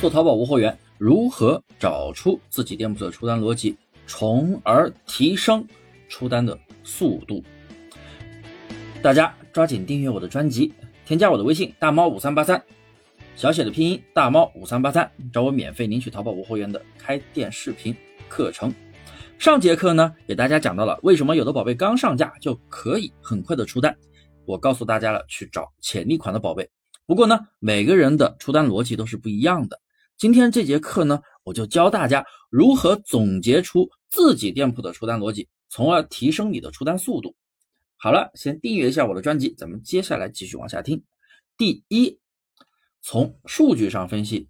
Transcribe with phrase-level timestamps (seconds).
[0.00, 3.76] 做淘宝无货源，如何找出自己店铺的出单逻辑，
[4.06, 5.66] 从而提升
[6.08, 7.42] 出单的速度？
[9.00, 10.72] 大家抓紧订阅我的专辑，
[11.06, 12.62] 添加我的微信大猫五三八三，
[13.34, 17.94] 小写的拼音大猫五三八三，找我免费领取淘宝无货源的开店视频
[18.28, 18.72] 课程。
[19.38, 23.96] 上节课呢，给大家讲到了为什么有的宝贝刚上架就可以很快的出单，
[24.44, 26.68] 我告诉大家了去找潜力款的宝贝。
[27.06, 29.80] 不过呢，每个人的出单逻辑都是不一样的。
[30.16, 37.34] 今天这节课呢，我就教大家如何总结出自己店铺的出单逻辑，从而提升你的出单速度。
[37.96, 41.02] 好了，先订阅一下我的专辑，咱们接下来继续往下听。
[41.56, 42.16] 第一，
[43.02, 44.48] 从数据上分析，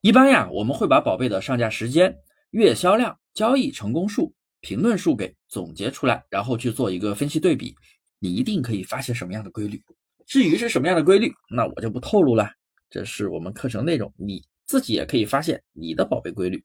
[0.00, 2.16] 一般呀，我们会把宝贝的上架时间、
[2.50, 7.76] 月销量、交易成功数、评论数给总结出来，然后去做一个分析对比，
[8.18, 9.82] 你一定可以发现什么样的规律。
[10.26, 12.50] 至于是什么样的规律，那我就不透露了。
[12.88, 16.62] 这是我们课程内容，你自己也可以发现你的宝贝规律。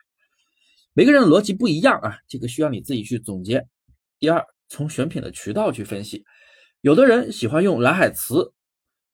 [0.93, 3.65] 每个人的逻辑不一样啊，这个需要你自己去总结。
[4.19, 6.23] 第二，从选品的渠道去分析，
[6.81, 8.53] 有的人喜欢用蓝海词，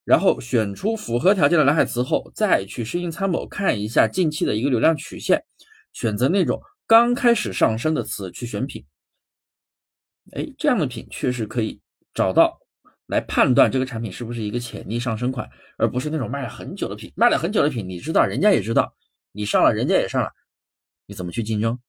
[0.04, 5.44] 然后选出符合条件的蓝海词后，再去声音参谋看一下近期的一个流量曲线，
[5.94, 8.86] 选择那种刚开始上升的词去选品。
[10.32, 11.80] 哎，这样的品确实可以
[12.14, 12.60] 找到。
[13.08, 17.12] 来判断这个产品是不是一个潜力上升款，而不是那种卖了很久的品。
[17.16, 18.94] 卖了很久的品，你知道，人家也知道，
[19.32, 20.30] 你上了，人家也上了，
[21.06, 21.80] 你怎么去竞争？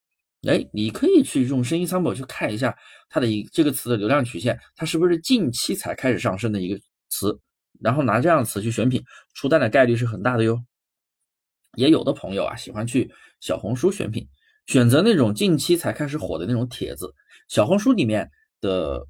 [0.47, 2.73] 哎，你可以去用声音参谋去看一下
[3.09, 7.37] 它的一这个词的流量曲线，它是不是近期才开始上升的一个词，
[7.81, 9.03] 然后拿这样的词去选品，
[9.33, 10.63] 出单的概率是很大的哟。
[11.75, 14.25] 也有的朋友啊，喜欢去小红书选品，
[14.67, 17.13] 选择那种近期才开始火的那种帖子，
[17.49, 18.31] 小红书里面
[18.61, 19.05] 的。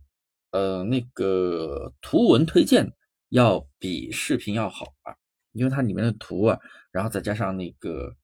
[0.51, 2.91] 呃，那个图文推荐
[3.29, 5.13] 要比视频要好啊，
[5.51, 6.57] 因为它里面的图啊，
[6.91, 8.15] 然后再加上那个，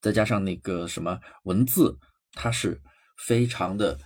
[0.00, 1.98] 再加上那个什么文字，
[2.32, 2.80] 它是
[3.18, 3.98] 非常的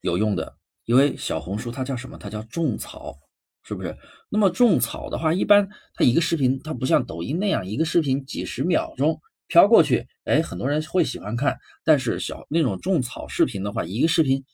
[0.00, 0.56] 有用的。
[0.84, 2.16] 因为小红书它叫什么？
[2.16, 3.16] 它叫种草，
[3.64, 3.96] 是不是？
[4.30, 11.58] 那么种草的话，一般它一个视频，它不像抖音那样一个视频几十秒钟飘过去，哎，很多人会喜欢看。
[11.84, 14.44] 但是小那种种草视频的话，一个视频。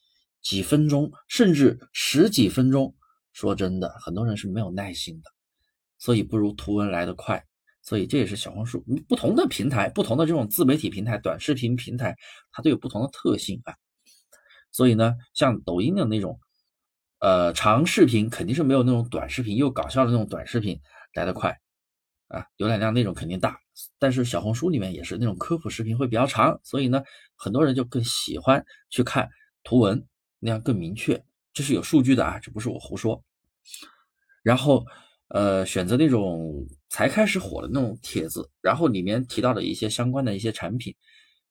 [0.44, 2.94] 几分钟，甚至十几分钟，
[3.32, 5.30] 说真的，很多人是没有耐心的，
[5.98, 7.44] 所以不如图文来得快。
[7.82, 12.16] 所以这也是小红书不同的平台，不同的这种自媒体平台、短视频平台，
[12.50, 13.74] 它都有不同的特性啊。
[14.70, 16.40] 所以呢，像抖音的那种，
[17.18, 20.80] 呃，长视频肯定是没有那种短视频又搞笑的那种短视频
[21.12, 21.58] 来得快
[22.28, 23.58] 啊，浏览量那种肯定大。
[23.98, 27.02] 但是小红书里面也是那种科普视频会比较长，所以呢，
[27.36, 29.28] 很多人就更喜欢去看
[29.62, 30.06] 图文。
[30.44, 31.24] 那样更明确，
[31.54, 33.24] 这是有数据的啊，这不是我胡说。
[34.42, 34.84] 然后，
[35.28, 40.94] 呃，选择那种才开始火的那种帖子，然后里面提到的一些相关的一些产品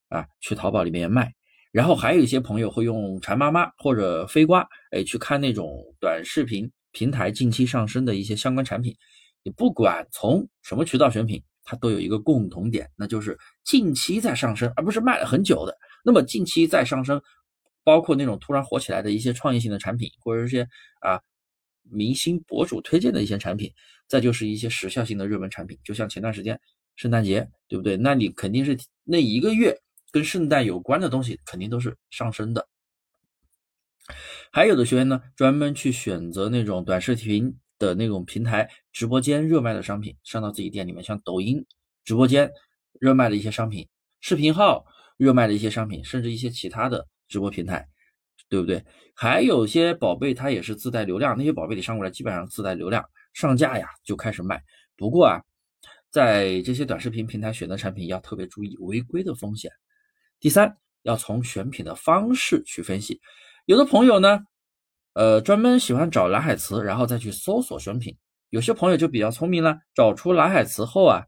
[0.10, 1.34] 啊，去淘宝里面卖。
[1.72, 8.96] 然后还有一些朋友会用馋妈妈或者飞瓜，哎，去看那种短视频平台近期上升的一些相关产品。
[9.42, 15.76] 你不管从什么渠道选品，它都有一个共同点，那就是近期在上升，而不是卖了很久的。
[16.06, 17.20] 那么近期在上升。
[17.84, 20.68] 包括那种突然火起来的一些创意性的产品，或者一些
[21.02, 21.22] 啊
[21.84, 23.72] 明星博主推荐的一些产品，
[24.08, 26.60] 再就是一些时效性的热门产品，就像前段时间
[26.96, 27.98] 圣诞节，对不对？
[27.98, 29.78] 那你肯定是那一个月
[30.12, 32.68] 跟圣诞有关的东西，肯定都是上升的。
[34.52, 41.66] 还有的学员呢，专门去选择那种短视频的那种平台直播间热卖的商品，上到自己店里面，像抖音
[42.06, 42.52] 直播间
[43.00, 43.88] 热卖的一些商品，
[44.22, 44.86] 视频号
[45.18, 47.08] 热卖的一些商品，甚至一些其他的。
[47.28, 47.88] 直播平台，
[48.50, 48.84] 对不对？
[49.16, 53.04] 还有些宝贝它也是自带流量，那些宝贝你上过来基本上自带流量，
[53.34, 54.64] 上架呀就开始卖。
[54.96, 55.42] 不过啊，
[56.10, 59.72] 在这些短视频平台选择产品要特别注意违规的风险。
[60.40, 63.22] 第三，要从选品的方式去分析。
[63.66, 64.40] 有的朋友呢，
[65.14, 68.18] 呃，专门喜欢找蓝海词，然后再去搜索选品。
[68.50, 71.24] 有些朋友就比较聪明了，找出蓝海词后啊，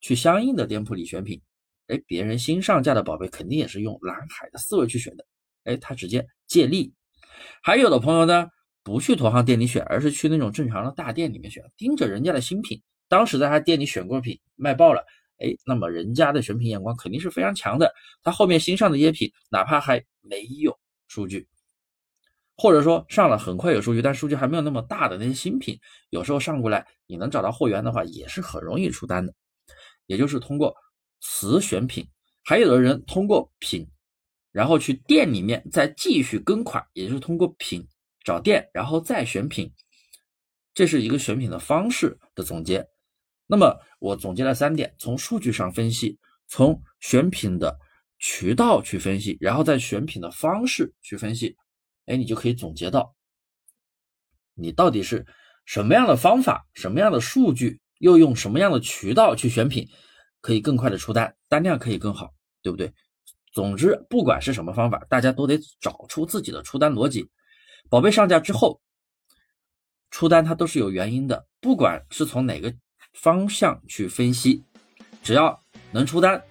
[0.00, 1.40] 去相应的店铺里选品。
[1.86, 5.24] 哎，别人新上架的宝贝肯定也是用蓝海的思维去选的。
[5.66, 6.94] 哎，他直接借力。
[7.62, 8.48] 还有的朋友呢，
[8.82, 15.04] 不去同行店里选，而是去那种正常的大店里面选，盯着人家的新品，当时在他店里选过品，卖爆了。
[15.38, 17.92] 哎，那么人家的选品眼光肯定是非常强的。
[18.22, 20.78] 他后面新上的一些品，哪怕还没有
[21.08, 21.46] 数据，
[22.56, 25.78] 或者说上了很快有数据，但数据还没有那么大的那些新品，
[26.08, 29.34] 有时候上过来，你能找到货源的话，也是很容易出单的。
[30.06, 30.74] 也就是通过
[31.20, 32.08] 词选品，
[32.44, 33.86] 还有的人通过品。
[34.56, 37.86] 然后去店里面再继续跟款，也就是通过品
[38.24, 39.70] 找店，然后再选品，
[40.72, 42.88] 这是一个选品的方式的总结。
[43.46, 46.18] 那么我总结了三点：从数据上分析，
[46.48, 47.78] 从选品的
[48.18, 51.54] 渠道去分析，然后在选品的方式去分析。
[52.06, 53.14] 哎，你就可以总结到，
[54.54, 55.26] 你到底是
[55.66, 59.86] 什么样的方法、什么样的数据，又用什么样的渠道去选品，
[60.40, 62.32] 可以更快的出单，单量可以更好，
[62.62, 62.94] 对不对？
[63.56, 67.26] 总之，不管是什么方法，大家都得找出自己的出单逻辑。
[67.88, 68.82] 宝贝上架之后，
[70.10, 72.70] 出单它都是有原因的，不管是从哪个
[73.14, 74.62] 方向去分析，
[75.22, 75.58] 只要
[75.90, 76.44] 能出单，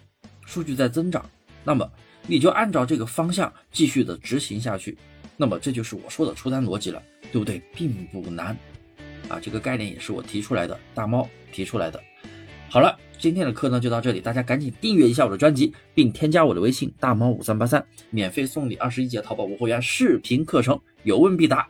[0.47, 1.23] 数据在增长，
[1.63, 1.87] 那么
[2.25, 4.97] 你就按照这个方向继续的执行下去。
[5.37, 6.99] 那么这就是我说的出单逻辑了，
[7.31, 7.61] 对不对？
[7.75, 8.57] 并不难
[9.29, 12.03] 啊，这个概念也是我提出来的，大猫提出来的。
[12.67, 21.67] 好了，今天的课呢就到这里，大家赶紧订阅一下我的专辑，并添加我的微信大猫五三八三，免费送你二十一节淘宝无货源视频课程，有问必答。